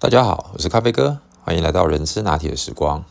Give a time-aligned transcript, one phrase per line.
[0.00, 3.04] 大家好，我是咖啡哥，欢迎来到人之拿铁的时光。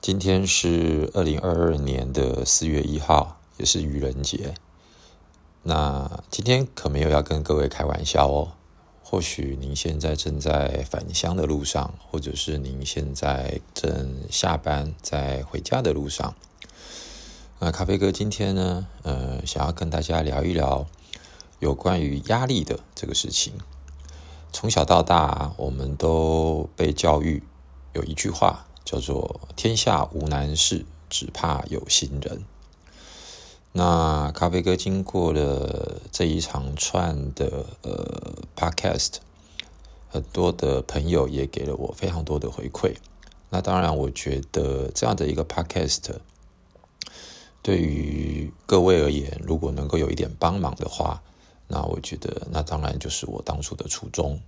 [0.00, 4.54] 今天是二零二二年的四月一号，也是愚人节。
[5.64, 8.52] 那今天可没有要跟各位开玩笑哦。
[9.04, 16.34] 或许您现在正在返乡的路上，或者是您现在正下班在回家的路上。
[17.58, 20.86] 那咖啡哥今天呢，呃，想要跟大家聊一聊
[21.58, 23.52] 有关于压力的这个事情。
[24.58, 27.42] 从小到大，我们都被教育
[27.92, 32.42] 有一句话叫做“天下无难事，只怕有心人”。
[33.72, 39.16] 那咖啡哥经过了这一长串的呃 podcast，
[40.08, 42.94] 很多的朋友也给了我非常多的回馈。
[43.50, 46.00] 那当然，我觉得这样的一个 podcast
[47.60, 51.22] 对于各位而言，如果能够有一点帮忙的话。
[51.68, 54.40] 那我觉得，那当然就是我当初的初衷。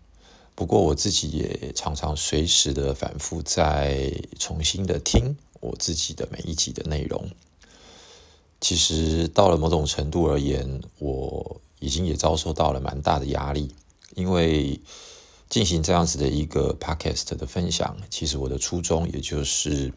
[0.55, 7.31] 不过我自己也常常随时的反复在重新的听我自己的每一集的内容。
[8.61, 13.73] 其实到了某种程度而言，我已经也遭受到了蛮大的压力，
[14.17, 14.81] 因为
[15.49, 19.93] 进行这样子的一个 podcast 的分享，其实我的初衷也就是，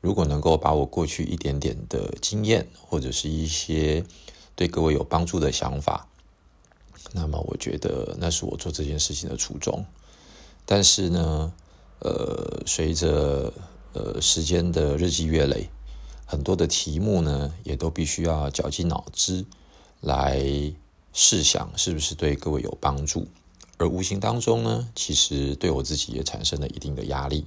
[0.00, 4.02] 如果能够把我过去一点点的经验，或者是一些
[4.54, 6.08] 对各位有帮助的想法。
[7.12, 9.84] 那么我觉得那是我做这件事情的初衷，
[10.64, 11.52] 但是呢，
[12.00, 13.52] 呃，随着
[13.92, 15.68] 呃时间的日积月累，
[16.26, 19.44] 很多的题目呢也都必须要绞尽脑汁
[20.00, 20.42] 来
[21.12, 23.26] 试想是不是对各位有帮助，
[23.78, 27.46] 而无形当中呢，其实对我自己也产生了一定的压力。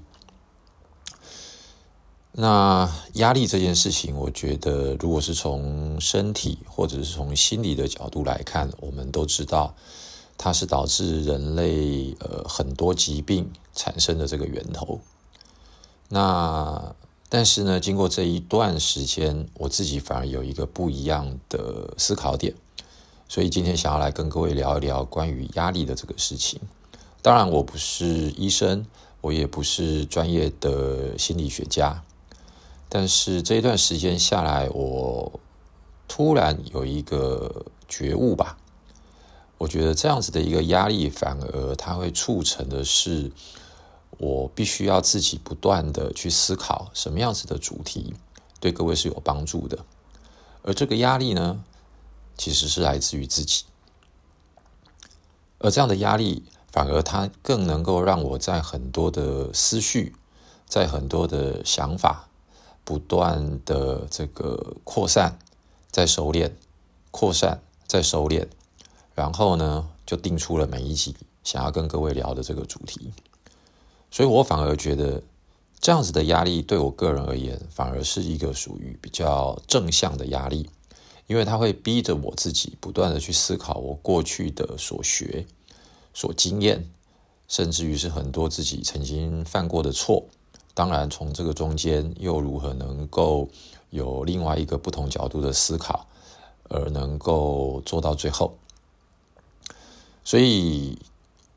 [2.32, 9.74] 那压力这件事情，我觉得，如果是从身体或者是从心理的角度来看，我们都知道，
[10.38, 15.02] 它是导致人类呃很多疾病产生的这个源头。
[16.08, 16.96] 那
[17.30, 22.54] 但是呢，经过这一段时间，我自己反而有一个不一样的思考点，
[23.28, 26.62] 所以今天想要来跟各位聊一聊关于压力的这个事情。
[27.22, 28.86] 当然，我不是医生，
[29.20, 32.04] 我也不是专业的心理学家。
[32.90, 35.40] 但是这一段时间下来，我
[36.08, 38.58] 突然有一个觉悟吧。
[39.60, 43.32] 我觉得这样子的一个压力，反而它会促成的是，
[44.18, 48.16] 我必须要自己不断的去思考什么样子的主题
[48.62, 49.86] 对各位是有帮助的。
[50.64, 51.62] 而这个压力呢，
[52.38, 53.66] 其实是来自于自己。
[55.60, 60.16] 而这样的压力，反而它更能够让我在很多的思绪，
[60.66, 62.29] 在很多的想法。
[62.90, 65.38] 不断的这个扩散，
[65.92, 66.50] 再收敛，
[67.12, 68.48] 扩散再收敛，
[69.14, 73.14] 然后呢，就定出了每一集想要跟各位聊的这个主题。
[74.10, 75.22] 所以我反而觉得
[75.80, 80.68] 这样子的压力对我个人而言，反而是一个属于比较正向的压力，
[81.28, 85.46] 因为它会逼着我自己不断的去思考我过去的所学、
[86.12, 86.90] 所经验，
[87.48, 90.26] 甚至于是很多自己曾经犯过的错。
[90.80, 93.50] 当然，从这个中间又如何能够
[93.90, 96.08] 有另外一个不同角度的思考，
[96.70, 98.56] 而能够做到最后？
[100.24, 100.98] 所以，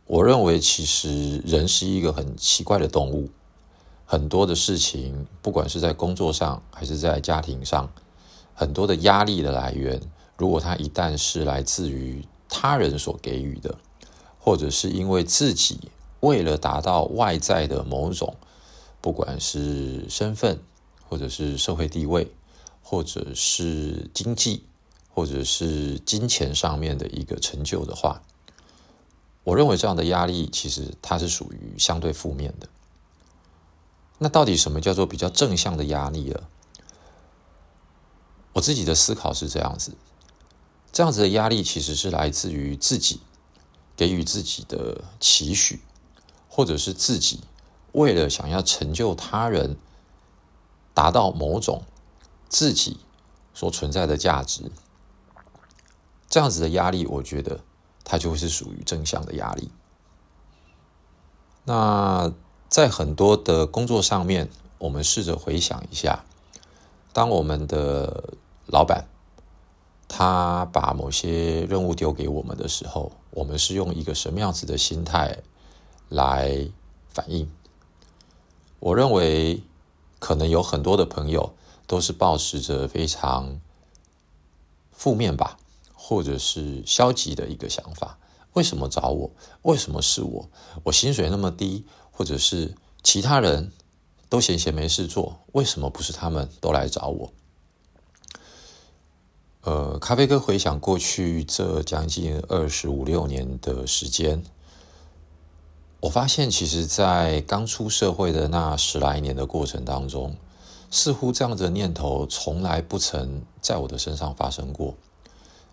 [0.07, 3.31] 我认为其实人是一个很奇怪的动物，
[4.05, 7.89] 很多的事情，不管是在工作上还是在家庭上，
[8.55, 10.01] 很多的压力的来源，
[10.37, 13.73] 如果它一旦是来自于他人所给予的，
[14.41, 15.79] 或者是因为自己
[16.19, 18.35] 为了达到外在的某种。
[19.03, 20.59] 不管是身份，
[21.09, 22.33] 或者是社会地位，
[22.83, 24.65] 或者是经济，
[25.13, 28.23] 或者是金钱上面的一个成就的话，
[29.43, 32.69] 我认为这样的压力其实它是属于相对负面的。
[34.19, 36.49] 那到底什么叫做比较正向的压力了？
[38.53, 39.97] 我自己的思考是这样子：
[40.93, 43.21] 这样子的压力其实是来自于自己
[43.97, 45.81] 给予自己的期许，
[46.49, 47.41] 或者是自己。
[47.93, 49.77] 为了想要成就他人，
[50.95, 51.83] 达到某种
[52.49, 52.99] 自己
[53.55, 54.71] 所存在的价值，
[56.29, 57.61] 这样子的压力，我觉得
[58.05, 59.71] 它就会是属于正向的压力。
[61.65, 62.33] 那
[62.69, 66.25] 在很多的工作上面，我们试着回想一下，
[67.13, 68.35] 当我们的
[68.67, 69.07] 老板
[70.09, 75.39] 他把某些任务丢给我们的时候，我们是用一个什么样子的心态
[76.09, 76.69] 来
[77.11, 77.51] 反应？
[78.85, 79.63] 我认为，
[80.19, 81.55] 可能有很多的朋友
[81.87, 83.61] 都是抱持着非常
[84.91, 85.57] 负面吧，
[85.95, 88.19] 或者是消极的一个想法。
[88.55, 89.31] 为什么找我？
[89.63, 90.51] 为什么是我？
[90.83, 92.75] 我薪水那么低，或者是
[93.05, 93.71] 其他人
[94.29, 97.33] 都闲闲没事做，为什么不是他们都来找我？
[99.61, 104.43] 呃，咖啡哥回想过去这将近二十五六年的时间，
[106.03, 110.35] 我发现其实，在刚出社会的那十来年的过程当中，
[110.91, 114.97] 似乎这样的念头从来不曾在我的身上发生过，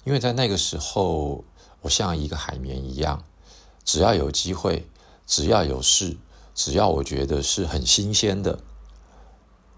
[0.04, 1.44] 因为在那个时候，
[1.82, 3.24] 我像一个海绵一样，
[3.84, 4.88] 只要有机会，
[5.26, 6.16] 只要有事。
[6.54, 8.60] 只要我觉得是很新鲜的，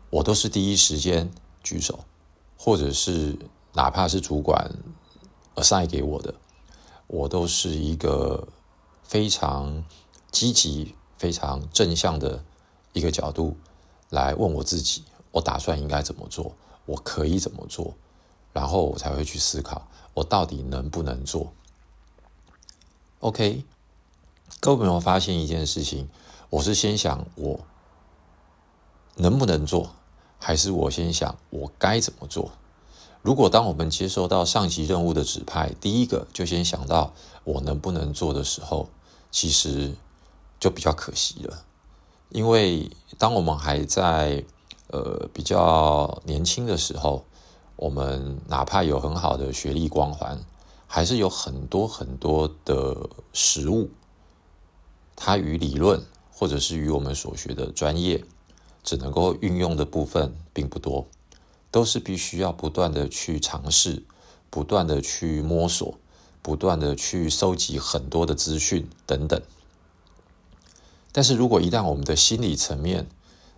[0.09, 1.31] 我都是第一时间
[1.63, 2.00] 举手，
[2.57, 3.38] 或者是
[3.71, 4.69] 哪怕是主管
[5.56, 6.33] assign 给我的，
[7.07, 8.48] 我都是一个
[9.03, 9.86] 非常
[10.31, 12.43] 积极、非常正向的
[12.93, 13.57] 一个角度
[14.09, 16.55] 来问我自己：我打算应该怎么做？
[16.85, 17.93] 我可以怎么做？
[18.53, 21.53] 然后我才会去思考，我到底能不能做
[23.19, 23.63] ？OK，
[24.59, 26.09] 各位朋友发现一件事情。
[26.49, 27.61] 我是先想我
[29.15, 29.91] 能不能做，
[30.37, 32.51] 还是我先想我该怎么做？
[33.21, 37.13] 如果当我们接受到上级任务的指派，第一个就先想到
[37.45, 38.89] 我能不能做的时候，
[39.31, 39.95] 其实
[40.61, 41.65] 就比较可惜了。
[42.29, 44.45] 因为当我们还在
[44.87, 47.25] 呃比较年轻的时候，
[47.75, 50.39] 我们哪怕有很好的学历光环，
[50.87, 53.89] 还是有很多很多的实物，
[55.17, 56.01] 它与理论。
[56.33, 58.25] 或者是与我们所学的专业
[58.81, 61.05] 只能够运用的部分并不多，
[61.69, 64.01] 都是必须要不断的去尝试，
[64.49, 65.99] 不断的去摸索，
[66.41, 69.39] 不断的去收集很多的资讯等等。
[71.11, 73.07] 但是如果一旦我们的心理层面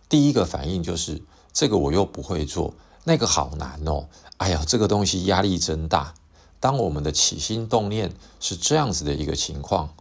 [0.09, 1.21] 第一个反应就是
[1.51, 2.73] 这个我又不会做，
[3.03, 4.07] 那个好难哦，
[4.37, 6.13] 哎呀，这个东西压力真大。
[6.59, 9.93] 当我们的起心动念是这样子的一个情况，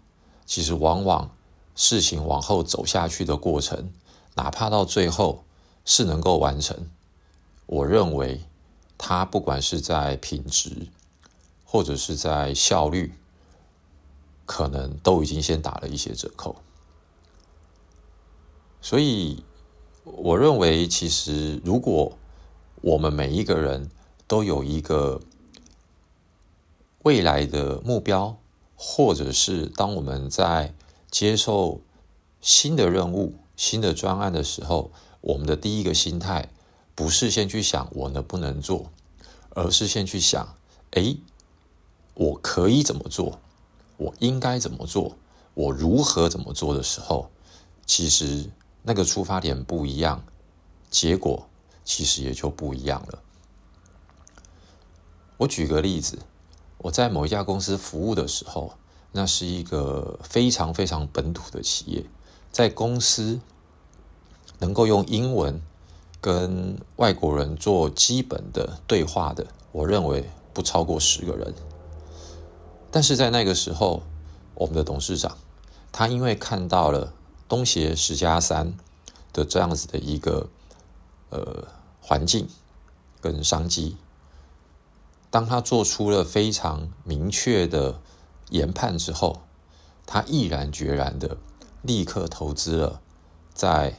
[0.47, 1.31] 其实往往。
[1.75, 3.91] 事情往后走下去的过程，
[4.35, 5.43] 哪怕到最后
[5.87, 6.91] 是能够完成，
[7.65, 8.43] 我认为
[8.99, 10.89] 它不管是在品质，
[11.65, 13.15] 或者是在效率，
[14.45, 16.57] 可能都已经先打了一些折扣。
[18.83, 19.45] 所以，
[20.05, 22.19] 我认为其实如果
[22.81, 23.89] 我们每一个人
[24.27, 25.21] 都有一个
[27.05, 28.37] 未来的目标，
[28.75, 30.75] 或者是当我们在
[31.09, 31.81] 接受
[32.41, 34.91] 新的任务、新的专案的时候，
[35.21, 36.49] 我们的第一个心态
[36.97, 38.91] 不是先去想我能不能做，
[39.51, 40.57] 而是先去想：
[40.91, 41.17] 哎，
[42.15, 43.39] 我可以怎么做？
[43.97, 45.17] 我应该怎么做？
[45.55, 47.31] 我如何怎么做的时候，
[47.87, 48.51] 其实
[48.83, 50.25] 那个出发点不一样，
[50.91, 51.49] 结果
[51.85, 53.19] 其实也就不一样了。
[55.39, 56.19] 我举个例子，
[56.79, 58.75] 我在某一家公司服务的时候。
[59.15, 62.07] 那是一个非常非常本土的企业，
[62.51, 63.39] 在公司
[64.59, 65.61] 能够用英文
[66.19, 71.55] 跟外国人做基本的对话的，我认为不超过十个人。
[72.91, 74.03] 但是在那个时候，
[74.55, 75.37] 我们的董事长
[75.93, 77.13] 他因为看到了
[77.53, 78.73] 东协十加三
[79.31, 80.49] 的这样子的一个
[81.29, 81.69] 呃
[82.01, 82.49] 环境
[83.21, 83.99] 跟商机，
[85.31, 88.01] 当他做出了非常明确的。
[88.51, 89.41] 研判之后，
[90.05, 91.39] 他毅然决然的
[91.81, 93.01] 立刻投资了
[93.55, 93.99] 在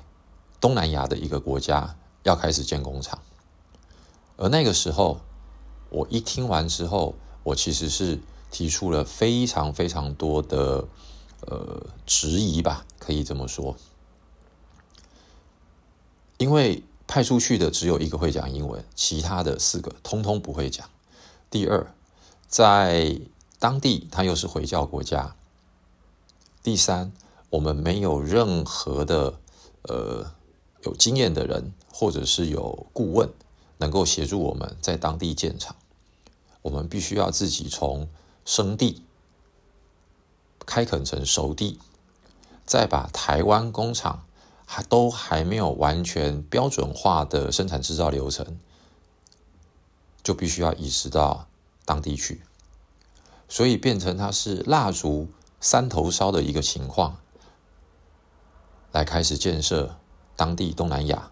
[0.62, 3.18] 东南亚的一个国家要开始建工厂。
[4.38, 5.22] 而那个时候，
[5.90, 8.20] 我一听完之后，我其实是
[8.52, 10.88] 提出了非常非常多的
[11.48, 13.76] 呃质疑吧，可以这么说，
[16.38, 20.90] 因为派出去的只有一个会讲英文，其他的四个通通不会讲。
[21.50, 21.94] 第二，
[22.48, 23.20] 在
[23.60, 25.36] 当地他又是回教国家。
[26.64, 27.12] 第三，
[27.50, 29.38] 我们没有任何的
[29.82, 30.32] 呃
[30.84, 33.30] 有经验的人，或者是有顾问
[33.80, 35.76] 能够协助我们在当地建厂。
[36.62, 38.08] 我们必须要自己从
[38.46, 39.04] 生地
[40.66, 41.78] 开垦成熟地，
[42.66, 44.26] 再把台湾工厂
[44.66, 48.60] 还都还没有完全标准化的生产制造流程，
[50.24, 51.48] 就必须要移植到
[51.86, 52.42] 当地去。
[53.50, 55.28] 所以变成它是蜡烛
[55.60, 57.18] 三头烧的一个情况，
[58.92, 59.98] 来开始建设
[60.36, 61.30] 当地东南亚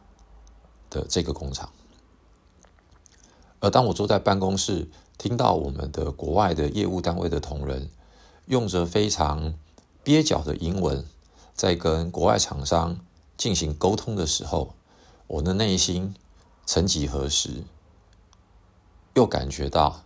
[0.90, 1.72] 的这个工厂。
[3.60, 7.90] 而当我坐在办公室，听到我们的国外的业务单位的同仁
[8.46, 9.54] 用着非常
[10.04, 11.06] 蹩脚的英文，
[11.54, 13.00] 在跟国外厂商
[13.38, 14.74] 进行沟通的时候，
[15.28, 16.16] 我的内心
[16.66, 17.64] 曾几何时
[19.14, 20.04] 又感觉到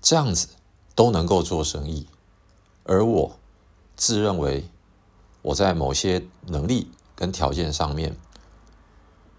[0.00, 0.48] 这样子。
[0.96, 2.06] 都能够做生意，
[2.84, 3.36] 而我
[3.96, 4.66] 自认为
[5.42, 8.16] 我在某些能力跟条件上面，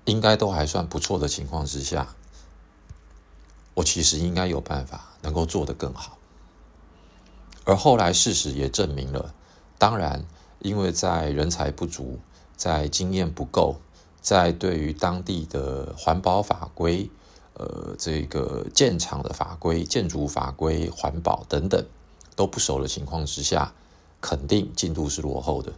[0.05, 2.15] 应该都还算不错的情况之下，
[3.73, 6.19] 我其实应该有办法能够做得更好。
[7.65, 9.33] 而后来事实也证明了，
[9.79, 10.23] 当然，
[10.59, 12.19] 因为在人才不足，
[12.55, 13.77] 在经验不够，
[14.21, 17.09] 在对于当地的环保法规、
[17.53, 21.85] 呃这个建厂的法规、建筑法规、环保等等
[22.35, 23.73] 都不熟的情况之下，
[24.19, 25.73] 肯定进度是落后的。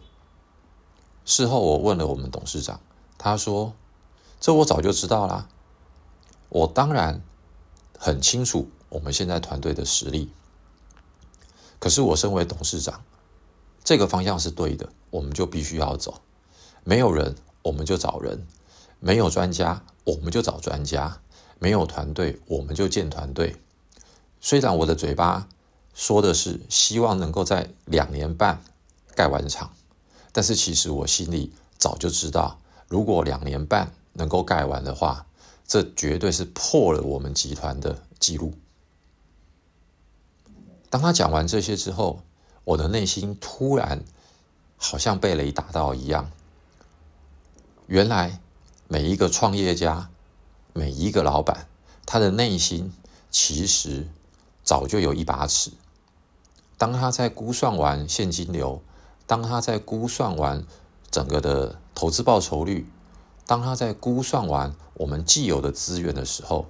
[1.25, 2.79] 事后我问了我们董事长，
[3.17, 3.74] 他说
[4.39, 5.48] ：“这我早就知道啦，
[6.50, 7.21] 我当然
[7.98, 10.31] 很清楚我们现在团队的实力。
[11.77, 13.03] 可是我身为董事长，
[13.83, 16.21] 这个方向是对的，我们就必须要走。
[16.83, 18.38] 没有人，我们就找人；
[19.00, 21.19] 没有专家，我们就找专家；
[21.59, 23.55] 没有团队，我们就建团队。
[24.41, 25.48] 虽然我的嘴巴
[25.93, 28.62] 说的是希望能够在两年半
[29.15, 29.71] 盖完厂。”
[30.31, 35.25] 但是其实我心里早就知道，如果两年半能够盖完的话，
[35.67, 38.53] 这绝对是破了我们集团的记录。
[40.89, 42.21] 当他讲完这些之后，
[42.69, 44.03] 我的内心突然
[44.77, 46.29] 好像被雷打到一样。
[47.88, 48.39] 原来
[48.88, 50.11] 每一个创业家，
[50.73, 51.67] 每一个老板，
[52.05, 52.93] 他的内心
[53.31, 54.07] 其实
[54.63, 55.71] 早就有一把尺。
[56.77, 58.81] 当他在估算完现金流。
[59.25, 60.65] 当他在估算完
[61.11, 62.89] 整个的投资报酬率，
[63.45, 66.65] 当他在估算完我们既有的资源的时候，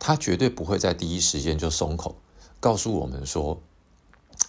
[0.00, 2.16] 他绝对不会在第一时间就松口，
[2.58, 3.60] 告诉我们说：“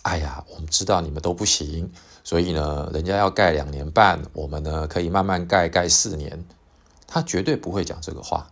[0.03, 1.91] 哎呀，我们知道你们都不行，
[2.23, 6.45] 所以呢，人家要盖两年半，我们呢可以慢慢盖，盖四年。”
[7.07, 8.51] 他绝对不会讲这个话，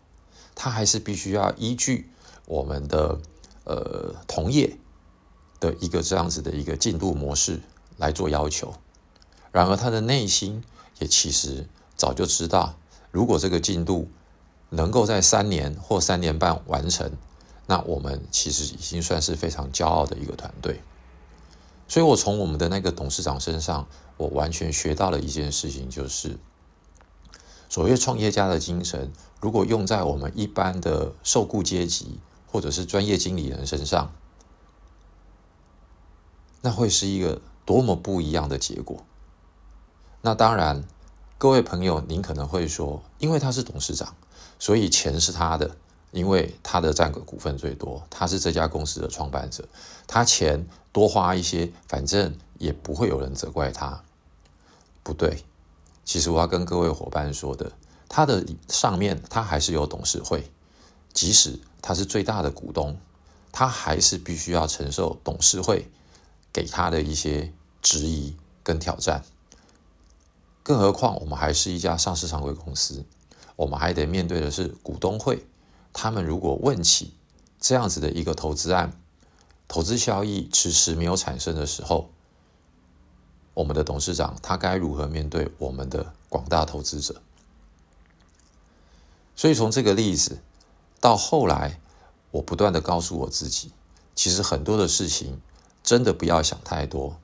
[0.56, 2.10] 他还是必须要依据
[2.46, 3.20] 我们的
[3.64, 4.78] 呃同业
[5.60, 7.62] 的一个这样子的一个进度模式。
[7.98, 8.74] 来做要求，
[9.54, 10.62] 然而他的内心
[11.00, 11.66] 也其实
[11.96, 12.76] 早就知道，
[13.10, 14.10] 如果这个进度
[14.70, 17.10] 能够在三年或三年半完成，
[17.68, 20.82] 那我们其实已经算是非常骄傲的一个团队。
[21.88, 23.88] 所以我从我们的那个董事长身上，
[24.18, 26.38] 我完全学到了一件事情，就是
[27.70, 29.12] 所谓创业家的精神，
[29.42, 34.14] 如果用在我们一般的受雇阶级或者是专业经理人身上，
[36.62, 37.42] 那会是一个。
[37.66, 39.04] 多么不一样的结果！
[40.22, 40.84] 那当然，
[41.40, 44.16] 各位朋友，您可能会说，因为他是董事长，
[44.60, 45.76] 所以钱是他的，
[46.16, 49.68] 因为他的占个股份最多，他是这家公司的创办者，
[50.08, 54.02] 他钱多花一些，反正也不会有人责怪他。
[55.04, 55.44] 不对，
[56.06, 57.72] 其实我要跟各位伙伴说的，
[58.08, 60.50] 他的上面他还是有董事会，
[61.14, 62.98] 即使他是最大的股东，
[63.52, 65.86] 他还是必须要承受董事会。
[66.54, 69.26] 给他的一些质疑跟挑战，
[70.64, 73.04] 更何况我们还是一家上市常规公司，
[73.58, 75.46] 我们还得面对的是股东会。
[75.98, 77.14] 他们如果问起
[77.58, 78.92] 这样子的一个投资案，
[79.66, 82.10] 投资效益迟迟没有产生的时候，
[83.54, 87.22] 我们的董事长他该如何面对我们的广大投资者？
[89.38, 90.42] 所以从这个例子
[91.00, 91.80] 到后来，
[92.32, 93.72] 我不断的告诉我自己，
[94.14, 95.40] 其实很多的事情。
[95.82, 97.20] 真的不要想太多，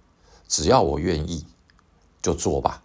[0.47, 1.47] 只要我愿意，
[2.21, 2.83] 就做吧。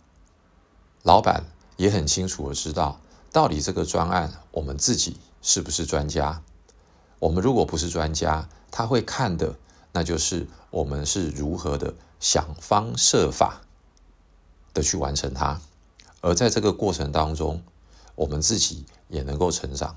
[1.02, 1.44] 老板
[1.76, 2.98] 也很清楚的知道，
[3.30, 6.42] 到底这个专案我们自己是不是专家？
[7.20, 9.54] 我们如果不是专家，他会看的
[9.92, 13.60] 那就是我们是如何的想方设法
[14.74, 15.60] 的去完成它。
[16.20, 17.62] 而在这个过程当中，
[18.16, 19.94] 我们自己也能够成长，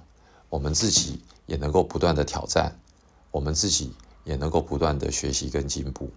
[0.50, 2.80] 我们自己也能够不断的挑战，
[3.32, 3.94] 我们自己。
[4.26, 6.12] 也能够不断的学习跟进步，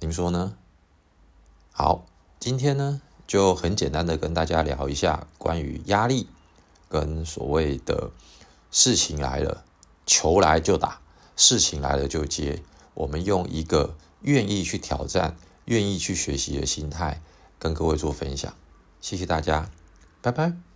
[0.00, 0.56] 您说呢？
[1.70, 2.04] 好，
[2.40, 6.26] 今天呢就很简单的跟大家聊一下关于压力
[6.90, 8.10] 跟所谓的
[8.70, 9.64] 事情来了，
[10.04, 11.00] 球来就打，
[11.36, 12.62] 事情来了就接。
[12.92, 17.22] 我们用一个愿意去挑战、愿意去学习的心态，
[17.58, 18.52] 跟各位做分享。
[19.00, 19.70] 谢谢大家，
[20.20, 20.69] 拜拜。